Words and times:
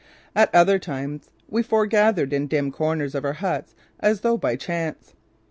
At 0.35 0.49
other 0.51 0.79
times 0.79 1.29
we 1.47 1.61
foregathered 1.61 2.33
in 2.33 2.47
dim 2.47 2.71
corners 2.71 3.13
of 3.13 3.23
our 3.23 3.33
huts 3.33 3.75
as 3.99 4.21
though 4.21 4.35
by 4.35 4.55
chance. 4.55 5.13